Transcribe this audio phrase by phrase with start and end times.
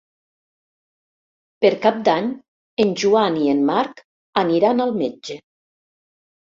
[1.65, 2.33] Per Cap d'Any
[2.87, 4.05] en Joan i en Marc
[4.47, 5.43] aniran al metge.